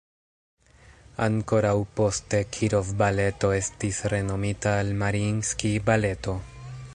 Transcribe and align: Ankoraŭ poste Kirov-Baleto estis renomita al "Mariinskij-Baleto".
Ankoraŭ 1.25 1.73
poste 1.99 2.39
Kirov-Baleto 2.57 3.51
estis 3.59 4.01
renomita 4.15 4.75
al 4.79 4.91
"Mariinskij-Baleto". 5.05 6.37